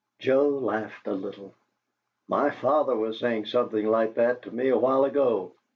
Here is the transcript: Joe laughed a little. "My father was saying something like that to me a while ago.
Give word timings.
Joe 0.17 0.49
laughed 0.49 1.05
a 1.05 1.13
little. 1.13 1.53
"My 2.27 2.49
father 2.49 2.95
was 2.95 3.19
saying 3.19 3.45
something 3.45 3.85
like 3.85 4.15
that 4.15 4.41
to 4.41 4.51
me 4.51 4.69
a 4.69 4.75
while 4.79 5.05
ago. 5.05 5.51